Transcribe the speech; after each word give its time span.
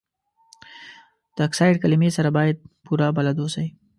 د 1.35 1.37
اکسایډ 1.47 1.75
کلمې 1.83 2.09
سره 2.17 2.29
باید 2.37 2.55
پوره 2.85 3.07
بلد 3.17 3.37
اوسئ. 3.41 3.67